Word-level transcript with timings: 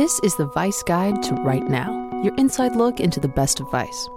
This 0.00 0.18
is 0.20 0.34
the 0.36 0.46
Vice 0.46 0.82
Guide 0.82 1.22
to 1.24 1.34
Right 1.34 1.68
Now, 1.68 2.22
your 2.24 2.34
inside 2.36 2.74
look 2.74 3.00
into 3.00 3.20
the 3.20 3.28
best 3.28 3.60
of 3.60 3.70
Vice. 3.70 4.08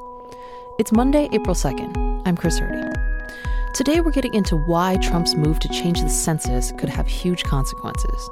It's 0.79 0.94
Monday, 0.94 1.28
April 1.33 1.54
2nd. 1.54 2.21
I'm 2.25 2.38
Chris 2.38 2.57
Hurdy. 2.57 2.89
Today 3.75 3.99
we're 3.99 4.11
getting 4.11 4.33
into 4.33 4.55
why 4.55 4.96
Trump's 5.01 5.35
move 5.35 5.59
to 5.59 5.67
change 5.67 5.99
the 5.99 6.07
census 6.07 6.71
could 6.77 6.88
have 6.88 7.05
huge 7.05 7.43
consequences. 7.43 8.29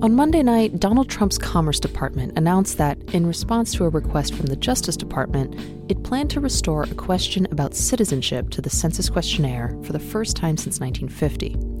On 0.00 0.14
Monday 0.14 0.42
night, 0.42 0.80
Donald 0.80 1.10
Trump's 1.10 1.36
Commerce 1.36 1.80
Department 1.80 2.32
announced 2.38 2.78
that, 2.78 2.96
in 3.12 3.26
response 3.26 3.74
to 3.74 3.84
a 3.84 3.90
request 3.90 4.32
from 4.32 4.46
the 4.46 4.56
Justice 4.56 4.96
Department, 4.96 5.54
it 5.90 6.02
planned 6.02 6.30
to 6.30 6.40
restore 6.40 6.84
a 6.84 6.94
question 6.94 7.46
about 7.50 7.74
citizenship 7.74 8.48
to 8.50 8.62
the 8.62 8.70
census 8.70 9.10
questionnaire 9.10 9.76
for 9.82 9.92
the 9.92 9.98
first 9.98 10.34
time 10.34 10.56
since 10.56 10.80
1950. 10.80 11.75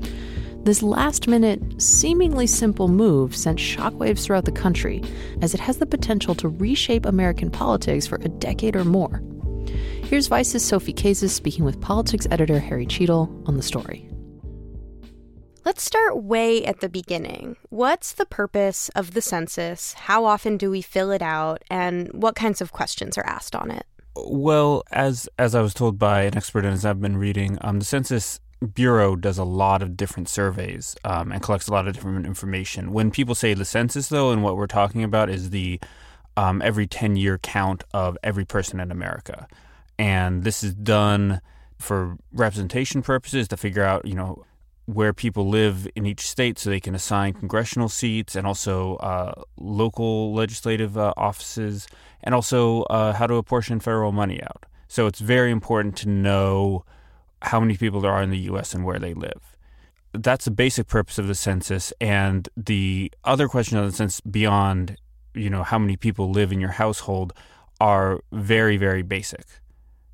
This 0.66 0.82
last 0.82 1.28
minute, 1.28 1.80
seemingly 1.80 2.48
simple 2.48 2.88
move 2.88 3.36
sent 3.36 3.60
shockwaves 3.60 4.24
throughout 4.24 4.46
the 4.46 4.50
country, 4.50 5.00
as 5.40 5.54
it 5.54 5.60
has 5.60 5.76
the 5.76 5.86
potential 5.86 6.34
to 6.34 6.48
reshape 6.48 7.06
American 7.06 7.52
politics 7.52 8.04
for 8.04 8.16
a 8.16 8.28
decade 8.28 8.74
or 8.74 8.84
more. 8.84 9.22
Here's 10.02 10.26
Vice's 10.26 10.64
Sophie 10.64 10.92
Casey 10.92 11.28
speaking 11.28 11.64
with 11.64 11.80
politics 11.80 12.26
editor 12.32 12.58
Harry 12.58 12.84
Cheadle 12.84 13.44
on 13.46 13.56
the 13.56 13.62
story. 13.62 14.10
Let's 15.64 15.84
start 15.84 16.24
way 16.24 16.64
at 16.64 16.80
the 16.80 16.88
beginning. 16.88 17.54
What's 17.68 18.14
the 18.14 18.26
purpose 18.26 18.88
of 18.96 19.14
the 19.14 19.22
census? 19.22 19.92
How 19.92 20.24
often 20.24 20.56
do 20.56 20.68
we 20.68 20.82
fill 20.82 21.12
it 21.12 21.22
out? 21.22 21.62
And 21.70 22.08
what 22.12 22.34
kinds 22.34 22.60
of 22.60 22.72
questions 22.72 23.16
are 23.16 23.24
asked 23.24 23.54
on 23.54 23.70
it? 23.70 23.86
Well, 24.16 24.82
as 24.90 25.28
as 25.38 25.54
I 25.54 25.60
was 25.60 25.74
told 25.74 25.96
by 25.96 26.22
an 26.22 26.36
expert 26.36 26.64
and 26.64 26.74
as 26.74 26.84
I've 26.84 27.00
been 27.00 27.18
reading, 27.18 27.56
um, 27.60 27.78
the 27.78 27.84
Census 27.84 28.40
Bureau 28.72 29.16
does 29.16 29.38
a 29.38 29.44
lot 29.44 29.82
of 29.82 29.96
different 29.96 30.28
surveys 30.28 30.96
um, 31.04 31.30
and 31.30 31.42
collects 31.42 31.68
a 31.68 31.72
lot 31.72 31.86
of 31.86 31.94
different 31.94 32.24
information. 32.24 32.92
When 32.92 33.10
people 33.10 33.34
say 33.34 33.54
the 33.54 33.64
census, 33.64 34.08
though, 34.08 34.30
and 34.30 34.42
what 34.42 34.56
we're 34.56 34.66
talking 34.66 35.02
about 35.04 35.28
is 35.28 35.50
the 35.50 35.78
um, 36.36 36.62
every 36.62 36.86
10 36.86 37.16
year 37.16 37.38
count 37.38 37.84
of 37.92 38.16
every 38.22 38.44
person 38.44 38.80
in 38.80 38.90
America. 38.90 39.46
And 39.98 40.44
this 40.44 40.62
is 40.62 40.74
done 40.74 41.40
for 41.78 42.16
representation 42.32 43.02
purposes 43.02 43.48
to 43.48 43.56
figure 43.56 43.82
out, 43.82 44.06
you 44.06 44.14
know, 44.14 44.44
where 44.86 45.12
people 45.12 45.48
live 45.48 45.88
in 45.96 46.06
each 46.06 46.20
state 46.20 46.58
so 46.58 46.70
they 46.70 46.80
can 46.80 46.94
assign 46.94 47.32
congressional 47.32 47.88
seats 47.88 48.36
and 48.36 48.46
also 48.46 48.96
uh, 48.96 49.42
local 49.56 50.32
legislative 50.32 50.96
uh, 50.96 51.12
offices 51.16 51.88
and 52.22 52.34
also 52.34 52.82
uh, 52.84 53.12
how 53.12 53.26
to 53.26 53.34
apportion 53.34 53.80
federal 53.80 54.12
money 54.12 54.40
out. 54.42 54.64
So 54.88 55.06
it's 55.06 55.18
very 55.18 55.50
important 55.50 55.96
to 55.98 56.08
know 56.08 56.84
how 57.46 57.60
many 57.60 57.76
people 57.76 58.00
there 58.00 58.12
are 58.12 58.22
in 58.22 58.30
the 58.30 58.38
U.S. 58.50 58.74
and 58.74 58.84
where 58.84 58.98
they 58.98 59.14
live. 59.14 59.56
That's 60.12 60.46
the 60.46 60.50
basic 60.50 60.86
purpose 60.86 61.18
of 61.18 61.26
the 61.26 61.34
census. 61.34 61.92
And 62.00 62.48
the 62.56 63.12
other 63.24 63.48
question 63.48 63.78
of 63.78 63.86
the 63.86 63.96
census 63.96 64.20
beyond, 64.20 64.96
you 65.34 65.50
know, 65.50 65.62
how 65.62 65.78
many 65.78 65.96
people 65.96 66.30
live 66.30 66.52
in 66.52 66.60
your 66.60 66.70
household 66.70 67.32
are 67.80 68.20
very, 68.32 68.76
very 68.76 69.02
basic. 69.02 69.44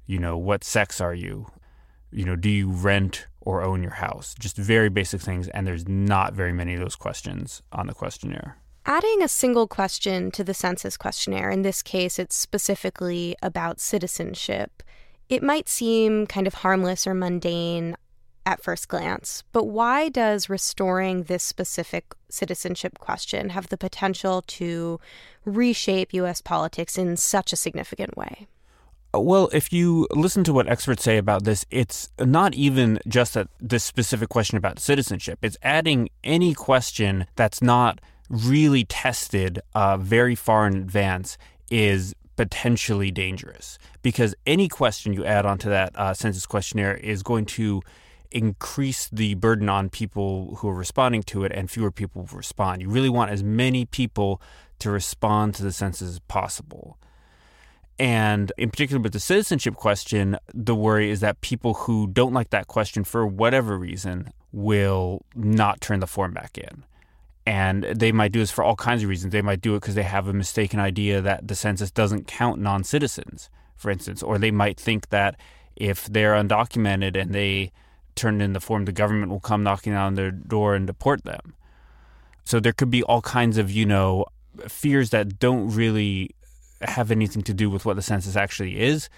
You 0.06 0.18
know, 0.18 0.36
what 0.36 0.64
sex 0.64 1.00
are 1.00 1.14
you? 1.14 1.46
You 2.10 2.24
know, 2.24 2.36
do 2.36 2.50
you 2.50 2.70
rent 2.70 3.26
or 3.40 3.62
own 3.62 3.82
your 3.82 3.92
house? 3.92 4.34
Just 4.38 4.56
very 4.56 4.90
basic 4.90 5.20
things. 5.20 5.48
And 5.48 5.66
there's 5.66 5.88
not 5.88 6.34
very 6.34 6.52
many 6.52 6.74
of 6.74 6.80
those 6.80 6.96
questions 6.96 7.62
on 7.72 7.86
the 7.86 7.94
questionnaire. 7.94 8.58
Adding 8.84 9.22
a 9.22 9.28
single 9.28 9.68
question 9.68 10.32
to 10.32 10.42
the 10.42 10.54
census 10.54 10.96
questionnaire, 10.96 11.50
in 11.50 11.62
this 11.62 11.82
case, 11.82 12.18
it's 12.18 12.34
specifically 12.34 13.36
about 13.40 13.78
citizenship, 13.78 14.82
it 15.32 15.42
might 15.42 15.66
seem 15.66 16.26
kind 16.26 16.46
of 16.46 16.52
harmless 16.52 17.06
or 17.06 17.14
mundane 17.14 17.96
at 18.44 18.62
first 18.62 18.88
glance, 18.88 19.42
but 19.52 19.64
why 19.64 20.10
does 20.10 20.50
restoring 20.50 21.22
this 21.22 21.42
specific 21.42 22.04
citizenship 22.28 22.98
question 22.98 23.48
have 23.48 23.68
the 23.68 23.78
potential 23.78 24.42
to 24.46 25.00
reshape 25.46 26.12
U.S. 26.12 26.42
politics 26.42 26.98
in 26.98 27.16
such 27.16 27.50
a 27.50 27.56
significant 27.56 28.14
way? 28.14 28.46
Well, 29.14 29.48
if 29.54 29.72
you 29.72 30.06
listen 30.10 30.44
to 30.44 30.52
what 30.52 30.68
experts 30.68 31.02
say 31.02 31.16
about 31.16 31.44
this, 31.44 31.64
it's 31.70 32.10
not 32.18 32.52
even 32.54 32.98
just 33.08 33.32
that 33.32 33.48
this 33.58 33.84
specific 33.84 34.28
question 34.28 34.58
about 34.58 34.80
citizenship. 34.80 35.38
It's 35.40 35.56
adding 35.62 36.10
any 36.22 36.52
question 36.52 37.26
that's 37.36 37.62
not 37.62 38.02
really 38.28 38.84
tested 38.84 39.60
uh, 39.74 39.96
very 39.96 40.34
far 40.34 40.66
in 40.66 40.76
advance 40.76 41.38
is 41.70 42.14
potentially 42.36 43.10
dangerous 43.10 43.78
because 44.02 44.34
any 44.46 44.68
question 44.68 45.12
you 45.12 45.24
add 45.24 45.46
onto 45.46 45.68
that 45.68 45.92
uh, 45.96 46.14
census 46.14 46.46
questionnaire 46.46 46.94
is 46.94 47.22
going 47.22 47.44
to 47.44 47.82
increase 48.30 49.08
the 49.10 49.34
burden 49.34 49.68
on 49.68 49.90
people 49.90 50.56
who 50.56 50.68
are 50.68 50.74
responding 50.74 51.22
to 51.22 51.44
it 51.44 51.52
and 51.52 51.70
fewer 51.70 51.90
people 51.90 52.22
will 52.22 52.36
respond. 52.36 52.82
You 52.82 52.88
really 52.88 53.10
want 53.10 53.30
as 53.30 53.42
many 53.42 53.84
people 53.84 54.40
to 54.78 54.90
respond 54.90 55.54
to 55.56 55.62
the 55.62 55.72
census 55.72 56.08
as 56.08 56.18
possible. 56.20 56.98
And 57.98 58.50
in 58.56 58.70
particular, 58.70 59.00
with 59.00 59.12
the 59.12 59.20
citizenship 59.20 59.74
question, 59.74 60.38
the 60.52 60.74
worry 60.74 61.10
is 61.10 61.20
that 61.20 61.40
people 61.40 61.74
who 61.74 62.08
don't 62.08 62.32
like 62.32 62.50
that 62.50 62.66
question 62.66 63.04
for 63.04 63.26
whatever 63.26 63.78
reason 63.78 64.32
will 64.50 65.22
not 65.34 65.80
turn 65.80 66.00
the 66.00 66.06
form 66.06 66.32
back 66.32 66.58
in. 66.58 66.84
And 67.44 67.84
they 67.84 68.12
might 68.12 68.32
do 68.32 68.38
this 68.38 68.52
for 68.52 68.62
all 68.62 68.76
kinds 68.76 69.02
of 69.02 69.08
reasons. 69.08 69.32
They 69.32 69.42
might 69.42 69.60
do 69.60 69.74
it 69.74 69.80
because 69.80 69.96
they 69.96 70.04
have 70.04 70.28
a 70.28 70.32
mistaken 70.32 70.78
idea 70.78 71.20
that 71.20 71.48
the 71.48 71.56
census 71.56 71.90
doesn't 71.90 72.28
count 72.28 72.60
non 72.60 72.84
citizens, 72.84 73.50
for 73.76 73.90
instance, 73.90 74.22
or 74.22 74.38
they 74.38 74.52
might 74.52 74.78
think 74.78 75.08
that 75.08 75.38
if 75.74 76.06
they're 76.06 76.34
undocumented 76.34 77.20
and 77.20 77.34
they 77.34 77.72
turn 78.14 78.40
in 78.40 78.52
the 78.52 78.60
form, 78.60 78.84
the 78.84 78.92
government 78.92 79.32
will 79.32 79.40
come 79.40 79.62
knocking 79.62 79.94
on 79.94 80.14
their 80.14 80.30
door 80.30 80.74
and 80.74 80.86
deport 80.86 81.24
them. 81.24 81.54
So 82.44 82.60
there 82.60 82.72
could 82.72 82.90
be 82.90 83.02
all 83.02 83.22
kinds 83.22 83.58
of, 83.58 83.70
you 83.70 83.86
know, 83.86 84.26
fears 84.68 85.10
that 85.10 85.38
don't 85.38 85.68
really 85.70 86.30
have 86.80 87.10
anything 87.10 87.42
to 87.42 87.54
do 87.54 87.70
with 87.70 87.84
what 87.84 87.96
the 87.96 88.02
census 88.02 88.36
actually 88.36 88.80
is. 88.80 89.08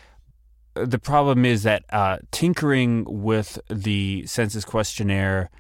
The 0.75 0.99
problem 0.99 1.45
is 1.45 1.63
that 1.63 1.85
uh, 1.91 2.19
tinkering 2.31 3.05
with 3.07 3.59
the 3.69 4.27
census 4.27 4.65
questionnaire 4.65 5.51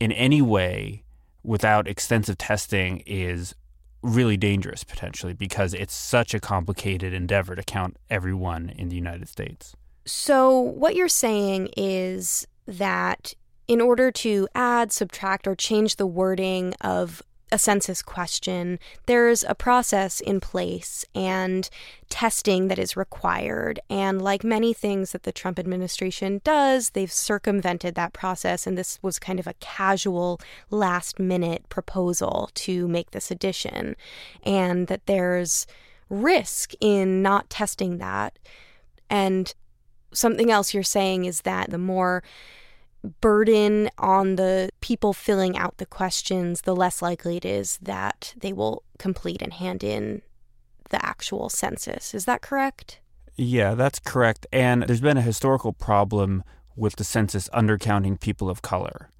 in 0.00 0.12
any 0.12 0.42
way 0.42 1.03
without 1.44 1.86
extensive 1.86 2.38
testing 2.38 3.02
is 3.06 3.54
really 4.02 4.36
dangerous 4.36 4.84
potentially 4.84 5.32
because 5.32 5.72
it's 5.72 5.94
such 5.94 6.34
a 6.34 6.40
complicated 6.40 7.14
endeavor 7.14 7.54
to 7.54 7.62
count 7.62 7.96
everyone 8.10 8.70
in 8.76 8.88
the 8.88 8.96
United 8.96 9.28
States. 9.28 9.74
So, 10.06 10.58
what 10.58 10.94
you're 10.94 11.08
saying 11.08 11.70
is 11.76 12.46
that 12.66 13.34
in 13.66 13.80
order 13.80 14.10
to 14.10 14.46
add, 14.54 14.92
subtract, 14.92 15.46
or 15.46 15.54
change 15.54 15.96
the 15.96 16.06
wording 16.06 16.74
of 16.82 17.22
a 17.54 17.58
census 17.58 18.02
question, 18.02 18.80
there's 19.06 19.44
a 19.44 19.54
process 19.54 20.20
in 20.20 20.40
place 20.40 21.04
and 21.14 21.70
testing 22.08 22.66
that 22.66 22.80
is 22.80 22.96
required. 22.96 23.78
And 23.88 24.20
like 24.20 24.42
many 24.42 24.72
things 24.72 25.12
that 25.12 25.22
the 25.22 25.30
Trump 25.30 25.60
administration 25.60 26.40
does, 26.42 26.90
they've 26.90 27.12
circumvented 27.12 27.94
that 27.94 28.12
process. 28.12 28.66
And 28.66 28.76
this 28.76 28.98
was 29.02 29.20
kind 29.20 29.38
of 29.38 29.46
a 29.46 29.54
casual 29.60 30.40
last 30.68 31.20
minute 31.20 31.68
proposal 31.68 32.50
to 32.54 32.88
make 32.88 33.12
this 33.12 33.30
addition. 33.30 33.94
And 34.42 34.88
that 34.88 35.06
there's 35.06 35.68
risk 36.10 36.72
in 36.80 37.22
not 37.22 37.48
testing 37.50 37.98
that. 37.98 38.36
And 39.08 39.54
something 40.12 40.50
else 40.50 40.74
you're 40.74 40.82
saying 40.82 41.26
is 41.26 41.42
that 41.42 41.70
the 41.70 41.78
more 41.78 42.24
burden 43.20 43.90
on 43.98 44.36
the 44.36 44.70
people 44.80 45.12
filling 45.12 45.56
out 45.56 45.76
the 45.78 45.86
questions, 45.86 46.62
the 46.62 46.74
less 46.74 47.02
likely 47.02 47.36
it 47.36 47.44
is 47.44 47.78
that 47.82 48.34
they 48.36 48.52
will 48.52 48.82
complete 48.98 49.42
and 49.42 49.52
hand 49.52 49.84
in 49.84 50.22
the 50.90 51.04
actual 51.04 51.48
census. 51.48 52.14
Is 52.14 52.24
that 52.24 52.40
correct? 52.40 53.00
Yeah, 53.36 53.74
that's 53.74 53.98
correct. 53.98 54.46
And 54.52 54.84
there's 54.84 55.00
been 55.00 55.16
a 55.16 55.22
historical 55.22 55.72
problem 55.72 56.44
with 56.76 56.96
the 56.96 57.04
census 57.04 57.48
undercounting 57.50 58.18
people 58.20 58.48
of 58.48 58.62
color. 58.62 59.10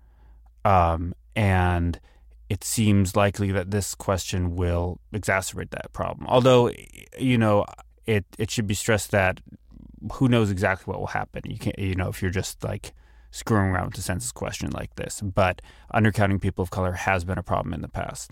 Um, 0.65 1.15
and 1.37 2.01
it 2.49 2.65
seems 2.65 3.17
likely 3.17 3.51
that 3.53 3.71
this 3.71 3.95
question 3.95 4.57
will 4.57 5.01
exacerbate 5.13 5.71
that 5.71 5.93
problem. 5.93 6.27
Although, 6.29 6.71
you 7.19 7.39
know, 7.39 7.65
it, 8.07 8.25
it 8.39 8.51
should 8.51 8.67
be 8.67 8.75
stressed 8.75 9.11
that 9.11 9.41
who 10.13 10.29
knows 10.29 10.51
exactly 10.51 10.91
what 10.91 11.01
will 11.01 11.09
happen. 11.09 11.43
You 11.47 11.59
can't, 11.59 11.79
you 11.79 11.95
know, 11.95 12.09
if 12.09 12.23
you're 12.23 12.31
just 12.31 12.63
like 12.63 12.93
screwing 13.35 13.71
around 13.71 13.87
with 13.87 13.95
the 13.95 14.03
census 14.03 14.33
question 14.33 14.71
like 14.71 14.95
this. 14.95 15.21
But 15.21 15.61
undercounting 15.93 16.41
people 16.41 16.63
of 16.63 16.71
color 16.71 16.93
has 16.93 17.25
been 17.25 17.37
a 17.37 17.43
problem 17.43 17.75
in 17.75 17.83
the 17.83 17.89
past. 17.89 18.31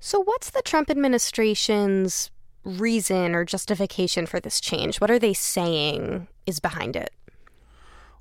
So, 0.00 0.20
what's 0.20 0.50
the 0.50 0.62
Trump 0.62 0.90
administration's 0.90 2.30
reason 2.64 3.34
or 3.34 3.44
justification 3.44 4.26
for 4.26 4.40
this 4.40 4.60
change? 4.60 5.00
What 5.00 5.10
are 5.10 5.18
they 5.18 5.32
saying 5.32 6.26
is 6.46 6.58
behind 6.58 6.96
it? 6.96 7.10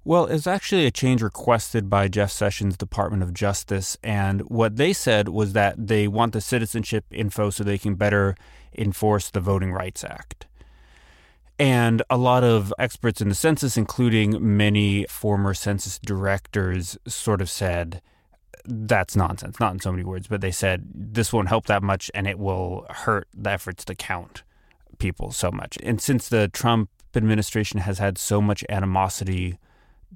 Well, 0.06 0.28
it's 0.28 0.48
actually 0.48 0.86
a 0.86 0.92
change 0.92 1.22
requested 1.22 1.90
by 1.90 2.08
Jeff 2.08 2.32
Sessions' 2.32 2.78
Department 2.78 3.24
of 3.24 3.34
Justice. 3.34 3.98
And 4.04 4.42
what 4.50 4.78
they 4.78 4.94
said 4.94 5.30
was 5.30 5.54
that 5.54 5.88
they 5.88 6.08
want 6.08 6.34
the 6.34 6.42
citizenship 6.42 7.06
info 7.12 7.50
so 7.50 7.64
they 7.64 7.78
can 7.78 7.96
better 7.96 8.36
enforce 8.78 9.30
the 9.30 9.42
Voting 9.42 9.72
Rights 9.74 10.04
Act. 10.04 10.48
And 11.60 12.02
a 12.10 12.18
lot 12.18 12.46
of 12.46 12.74
experts 12.80 13.20
in 13.20 13.28
the 13.28 13.36
census, 13.36 13.76
including 13.76 14.56
many 14.58 15.06
former 15.10 15.54
census 15.54 16.00
directors, 16.00 16.98
sort 17.06 17.42
of 17.42 17.50
said 17.50 18.02
that's 18.66 19.16
nonsense. 19.16 19.60
Not 19.60 19.74
in 19.74 19.80
so 19.80 19.92
many 19.92 20.04
words, 20.04 20.28
but 20.28 20.42
they 20.42 20.52
said 20.52 20.88
this 20.94 21.34
won't 21.34 21.50
help 21.50 21.66
that 21.66 21.84
much 21.84 22.10
and 22.14 22.28
it 22.28 22.40
will 22.40 22.86
hurt 22.90 23.28
the 23.34 23.52
efforts 23.52 23.84
to 23.86 23.96
count 23.96 24.44
people 25.00 25.32
so 25.32 25.52
much. 25.52 25.78
And 25.84 26.02
since 26.02 26.30
the 26.30 26.48
Trump 26.48 26.90
administration 27.16 27.82
has 27.82 28.00
had 28.00 28.18
so 28.18 28.42
much 28.42 28.64
animosity 28.70 29.58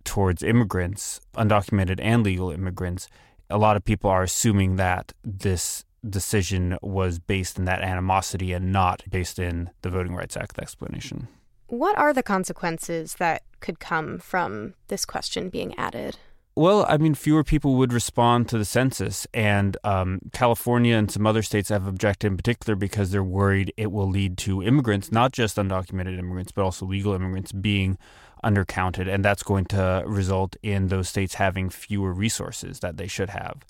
towards 0.04 0.44
immigrants, 0.44 1.19
undocumented 1.36 2.00
and 2.01 2.24
legal 2.24 2.51
immigrants, 2.51 3.07
a 3.50 3.57
lot 3.57 3.75
of 3.75 3.84
people 3.84 4.10
are 4.10 4.24
assuming 4.24 4.78
that 4.78 5.13
this 5.24 5.84
decision 6.07 6.77
was 6.81 7.19
based 7.19 7.57
in 7.57 7.65
that 7.65 7.81
animosity 7.81 8.53
and 8.53 8.71
not 8.71 9.03
based 9.09 9.39
in 9.39 9.69
the 9.81 9.89
Voting 9.89 10.15
Rights 10.15 10.38
Act 10.38 10.59
explanation. 10.59 11.27
What 11.67 11.97
are 11.97 12.13
the 12.13 12.23
consequences 12.23 13.15
that 13.15 13.44
could 13.59 13.79
come 13.79 14.19
from 14.19 14.75
this 14.89 15.05
question 15.05 15.50
being 15.50 15.73
added? 15.75 16.17
Well, 16.55 16.85
I 16.88 16.97
mean, 16.97 17.15
fewer 17.15 17.44
people 17.44 17.75
would 17.77 17.91
respond 17.91 18.47
to 18.50 18.59
the 18.59 18.65
census, 18.65 19.25
and 19.33 19.75
um, 19.83 20.19
California 20.33 20.95
and 20.95 21.09
some 21.09 21.25
other 21.25 21.41
states 21.41 21.69
have 21.69 21.88
objected 21.88 22.27
in 22.27 22.38
particular 22.38 22.75
because 22.75 23.09
they're 23.09 23.23
worried 23.23 23.73
it 23.75 23.91
will 23.91 24.07
lead 24.07 24.38
to 24.39 24.61
immigrants, 24.61 25.11
not 25.11 25.31
just 25.31 25.57
undocumented 25.57 26.19
immigrants, 26.19 26.51
but 26.51 26.63
also 26.63 26.85
legal 26.85 27.13
immigrants, 27.13 27.51
being 27.51 27.97
undercounted, 28.44 29.11
and 29.11 29.25
that's 29.25 29.41
going 29.41 29.65
to 29.65 30.03
result 30.05 30.55
in 30.61 30.89
those 30.89 31.09
states 31.09 31.35
having 31.35 31.71
fewer 31.71 32.13
resources 32.13 32.81
that 32.81 32.97
they 32.97 33.07
should 33.07 33.31
have. 33.31 33.65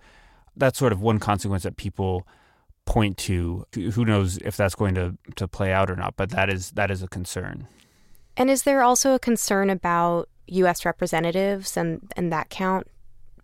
That's 0.55 0.77
sort 0.77 0.93
of 0.93 1.01
one 1.01 1.19
consequence 1.19 1.63
that 1.63 1.77
people 1.77 2.27
point 2.85 3.17
to. 3.19 3.65
Who 3.73 4.05
knows 4.05 4.37
if 4.37 4.57
that's 4.57 4.75
going 4.75 4.95
to, 4.95 5.17
to 5.35 5.47
play 5.47 5.71
out 5.71 5.89
or 5.89 5.95
not, 5.95 6.15
but 6.15 6.29
that 6.31 6.49
is 6.49 6.71
that 6.71 6.91
is 6.91 7.01
a 7.01 7.07
concern. 7.07 7.67
And 8.35 8.49
is 8.49 8.63
there 8.63 8.81
also 8.81 9.13
a 9.13 9.19
concern 9.19 9.69
about 9.69 10.29
U.S. 10.47 10.85
representatives 10.85 11.77
and, 11.77 12.11
and 12.17 12.31
that 12.31 12.49
count 12.49 12.87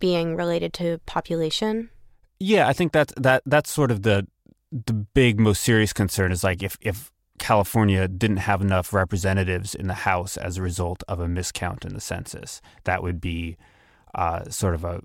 being 0.00 0.36
related 0.36 0.72
to 0.74 0.98
population? 1.06 1.90
Yeah, 2.38 2.68
I 2.68 2.72
think 2.72 2.92
that's 2.92 3.12
that 3.16 3.42
that's 3.46 3.70
sort 3.70 3.90
of 3.90 4.02
the 4.02 4.26
the 4.72 4.92
big, 4.92 5.38
most 5.38 5.62
serious 5.62 5.92
concern 5.92 6.32
is 6.32 6.44
like 6.44 6.62
if 6.62 6.76
if 6.80 7.12
California 7.38 8.06
didn't 8.08 8.38
have 8.38 8.60
enough 8.60 8.92
representatives 8.92 9.74
in 9.74 9.86
the 9.86 9.94
House 9.94 10.36
as 10.36 10.56
a 10.56 10.62
result 10.62 11.02
of 11.08 11.20
a 11.20 11.26
miscount 11.26 11.84
in 11.84 11.94
the 11.94 12.00
census, 12.00 12.60
that 12.84 13.02
would 13.02 13.20
be 13.20 13.56
uh, 14.14 14.48
sort 14.48 14.74
of 14.74 14.84
a 14.84 15.02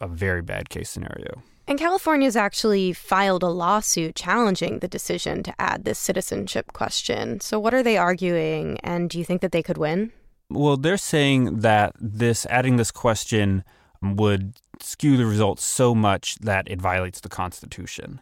a 0.00 0.08
very 0.08 0.42
bad 0.42 0.68
case 0.68 0.90
scenario. 0.90 1.42
And 1.68 1.78
California's 1.78 2.36
actually 2.36 2.92
filed 2.92 3.42
a 3.42 3.48
lawsuit 3.48 4.14
challenging 4.14 4.78
the 4.78 4.88
decision 4.88 5.42
to 5.42 5.60
add 5.60 5.84
this 5.84 5.98
citizenship 5.98 6.72
question. 6.72 7.40
So, 7.40 7.58
what 7.58 7.74
are 7.74 7.82
they 7.82 7.96
arguing, 7.96 8.78
and 8.84 9.10
do 9.10 9.18
you 9.18 9.24
think 9.24 9.40
that 9.40 9.50
they 9.50 9.64
could 9.64 9.78
win? 9.78 10.12
Well, 10.48 10.76
they're 10.76 10.96
saying 10.96 11.60
that 11.60 11.94
this 11.98 12.46
adding 12.46 12.76
this 12.76 12.92
question 12.92 13.64
would 14.00 14.54
skew 14.80 15.16
the 15.16 15.26
results 15.26 15.64
so 15.64 15.94
much 15.94 16.36
that 16.36 16.70
it 16.70 16.80
violates 16.80 17.20
the 17.20 17.28
Constitution. 17.28 18.20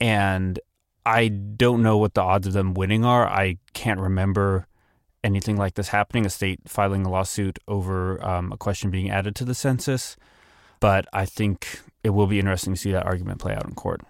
And 0.00 0.58
I 1.04 1.28
don't 1.28 1.82
know 1.82 1.98
what 1.98 2.14
the 2.14 2.22
odds 2.22 2.46
of 2.46 2.54
them 2.54 2.72
winning 2.72 3.04
are. 3.04 3.26
I 3.26 3.58
can't 3.74 4.00
remember 4.00 4.66
anything 5.22 5.56
like 5.56 5.74
this 5.74 5.88
happening, 5.88 6.24
a 6.24 6.30
state 6.30 6.60
filing 6.66 7.04
a 7.04 7.10
lawsuit 7.10 7.58
over 7.68 8.24
um, 8.24 8.52
a 8.52 8.56
question 8.56 8.90
being 8.90 9.10
added 9.10 9.34
to 9.36 9.44
the 9.44 9.54
census. 9.54 10.16
But 10.80 11.06
I 11.12 11.26
think 11.26 11.80
it 12.02 12.10
will 12.10 12.26
be 12.26 12.38
interesting 12.38 12.74
to 12.74 12.80
see 12.80 12.92
that 12.92 13.06
argument 13.06 13.40
play 13.40 13.54
out 13.54 13.66
in 13.66 13.74
court. 13.74 14.00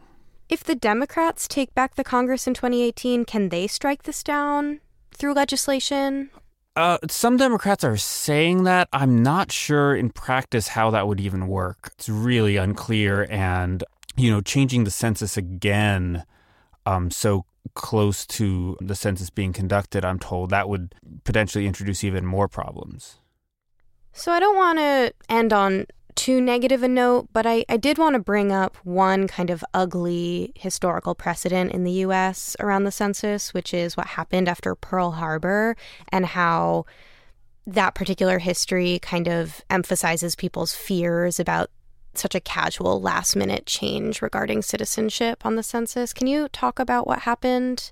If 0.49 0.65
the 0.65 0.75
Democrats 0.75 1.47
take 1.47 1.75
back 1.75 1.95
the 1.95 2.05
Congress 2.05 2.47
in 2.47 2.55
2018, 2.55 3.25
can 3.25 3.51
they 3.51 3.67
strike 3.67 4.05
this 4.05 4.23
down 4.23 4.81
through 5.15 5.35
legislation? 5.35 6.31
Uh, 6.77 6.99
some 7.09 7.37
Democrats 7.37 7.85
are 7.85 7.97
saying 7.97 8.65
that. 8.65 8.89
I'm 8.93 9.23
not 9.23 9.53
sure 9.53 9.95
in 9.95 10.11
practice 10.11 10.69
how 10.69 10.91
that 10.91 11.07
would 11.07 11.21
even 11.21 11.47
work. 11.47 11.91
It's 11.95 12.09
really 12.09 12.57
unclear. 12.57 13.27
And, 13.31 13.85
you 14.17 14.31
know, 14.31 14.41
changing 14.41 14.85
the 14.85 14.91
census 14.91 15.37
again 15.37 16.25
um, 16.87 17.11
so 17.11 17.45
close 17.75 18.27
to 18.27 18.77
the 18.81 18.95
census 18.95 19.31
being 19.31 19.53
conducted, 19.53 20.05
I'm 20.05 20.19
told 20.19 20.51
that 20.51 20.69
would 20.69 20.95
potentially 21.25 21.67
introduce 21.67 22.03
even 22.03 22.25
more 22.25 22.49
problems. 22.49 23.19
So 24.13 24.33
I 24.33 24.41
don't 24.41 24.57
want 24.57 24.79
to 24.79 25.13
end 25.29 25.53
on 25.53 25.87
too 26.17 26.41
negative 26.41 26.83
a 26.83 26.89
note, 26.89 27.29
but 27.33 27.47
I, 27.47 27.65
I 27.69 27.77
did 27.77 27.99
want 27.99 28.15
to 28.15 28.21
bring 28.21 28.53
up 28.53 28.77
one 28.85 29.29
kind 29.29 29.51
of 29.51 29.65
ugly 29.75 30.53
historical 30.55 31.15
precedent 31.15 31.73
in 31.73 31.85
the 31.85 31.93
US 32.05 32.57
around 32.61 32.85
the 32.85 32.93
census, 32.93 33.55
which 33.55 33.75
is 33.75 33.97
what 33.97 34.07
happened 34.07 34.49
after 34.49 34.75
Pearl 34.75 35.13
Harbor 35.13 35.77
and 36.11 36.27
how 36.27 36.87
that 37.67 37.95
particular 37.95 38.39
history 38.39 38.99
kind 39.01 39.29
of 39.29 39.63
emphasizes 39.71 40.35
people's 40.35 40.75
fears 40.75 41.39
about 41.39 41.71
such 42.15 42.35
a 42.35 42.41
casual 42.41 43.01
last 43.01 43.37
minute 43.37 43.67
change 43.67 44.21
regarding 44.21 44.63
citizenship 44.63 45.47
on 45.47 45.57
the 45.57 45.63
census. 45.63 46.13
Can 46.13 46.27
you 46.27 46.49
talk 46.49 46.79
about 46.79 47.07
what 47.07 47.21
happened 47.21 47.91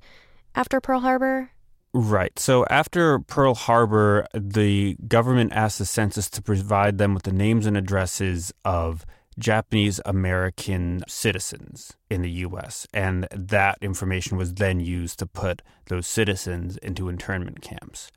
after 0.55 0.81
Pearl 0.81 1.00
Harbor? 1.00 1.50
Right. 1.94 2.38
So 2.38 2.67
after 2.69 3.19
Pearl 3.19 3.55
Harbor, 3.55 4.26
the 4.35 4.96
government 5.06 5.52
asked 5.52 5.79
the 5.79 5.87
census 5.87 6.29
to 6.31 6.43
provide 6.43 6.99
them 6.99 7.14
with 7.14 7.23
the 7.23 7.32
names 7.32 7.67
and 7.67 7.76
addresses 7.76 8.52
of 8.64 9.06
Japanese 9.38 10.00
American 10.05 11.02
citizens 11.08 11.96
in 12.11 12.23
the 12.23 12.31
U.S. 12.31 12.87
And 12.93 13.26
that 13.31 13.79
information 13.81 14.37
was 14.37 14.55
then 14.55 14.81
used 14.81 15.19
to 15.20 15.26
put 15.26 15.62
those 15.87 16.06
citizens 16.06 16.76
into 16.79 17.08
internment 17.08 17.62
camps. 17.62 18.11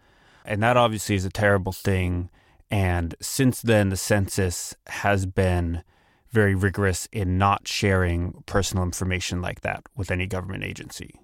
And 0.44 0.62
that 0.64 0.78
obviously 0.78 1.16
is 1.16 1.26
a 1.26 1.30
terrible 1.30 1.72
thing. 1.72 2.30
And 2.70 3.16
since 3.22 3.62
then, 3.62 3.90
the 3.90 3.98
census 3.98 4.76
has 4.88 5.26
been 5.26 5.84
very 6.32 6.56
rigorous 6.56 7.08
in 7.12 7.38
not 7.38 7.68
sharing 7.68 8.44
personal 8.46 8.84
information 8.84 9.42
like 9.42 9.62
that 9.62 9.84
with 9.96 10.12
any 10.12 10.26
government 10.26 10.64
agency. 10.64 11.20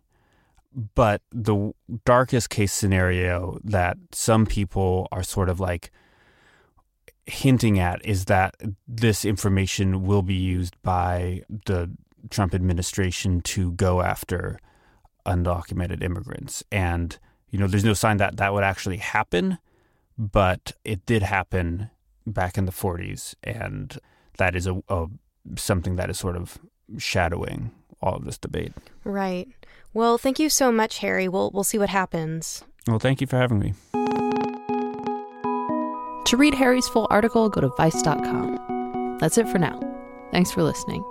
But 0.94 1.24
the 1.32 1.74
darkest 2.06 2.52
case 2.52 2.72
scenario 2.72 3.60
that 3.64 3.98
some 4.12 4.46
people 4.46 5.08
are 5.12 5.24
sort 5.24 5.50
of 5.50 5.60
like 5.60 5.92
hinting 7.26 7.80
at 7.80 8.04
is 8.06 8.26
that 8.26 8.56
this 8.88 9.26
information 9.26 10.06
will 10.06 10.22
be 10.22 10.36
used 10.36 10.76
by 10.84 11.42
the 11.66 11.90
Trump 12.30 12.54
administration 12.54 13.42
to 13.42 13.72
go 13.72 14.02
after 14.02 14.60
undocumented 15.26 16.04
immigrants. 16.04 16.64
And, 16.72 17.18
you 17.50 17.58
know, 17.58 17.68
there's 17.68 17.84
no 17.84 17.94
sign 17.94 18.18
that 18.18 18.38
that 18.38 18.54
would 18.54 18.64
actually 18.64 18.98
happen, 18.98 19.58
but 20.18 20.74
it 20.84 21.06
did 21.06 21.24
happen 21.24 21.90
back 22.26 22.58
in 22.58 22.66
the 22.66 22.72
40s. 22.72 23.34
And 23.44 23.98
that 24.38 24.56
is 24.56 24.68
a, 24.68 24.82
a 24.90 25.08
something 25.56 25.96
that 25.96 26.10
is 26.10 26.20
sort 26.20 26.36
of 26.36 26.60
shadowing 26.98 27.72
all 28.02 28.16
of 28.16 28.26
this 28.26 28.38
debate. 28.38 28.74
Right. 29.04 29.50
Well, 29.94 30.18
thank 30.18 30.40
you 30.40 30.50
so 30.50 30.72
much, 30.72 31.00
Harry. 31.00 31.28
We'll 31.28 31.52
we'll 31.54 31.64
see 31.64 31.78
what 31.78 31.90
happens. 31.90 32.64
Well, 32.88 33.00
thank 33.00 33.22
you 33.22 33.28
for 33.28 33.38
having 33.38 33.60
me. 33.60 33.74
To 36.26 36.36
read 36.38 36.54
Harry's 36.54 36.88
full 36.88 37.08
article, 37.10 37.50
go 37.50 37.62
to 37.62 37.70
vice.com. 37.78 39.18
That's 39.20 39.38
it 39.38 39.48
for 39.48 39.58
now. 39.58 39.80
Thanks 40.32 40.52
for 40.52 40.62
listening. 40.62 41.04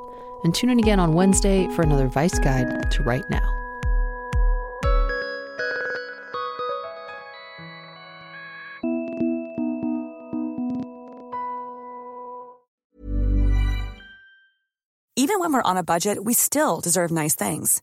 And 0.45 0.54
tune 0.54 0.71
in 0.71 0.78
again 0.78 1.00
on 1.00 1.14
Wednesday 1.14 1.66
for 1.75 1.83
another 1.83 2.06
Vice 2.06 2.38
Guide 2.38 2.90
to 2.92 3.02
Right 3.02 3.25
Now. 3.30 3.52
Even 15.18 15.40
when 15.40 15.52
we're 15.52 15.62
on 15.62 15.78
a 15.78 15.83
budget, 15.83 16.25
we 16.25 16.35
still 16.35 16.80
deserve 16.80 17.11
nice 17.11 17.35
things. 17.35 17.83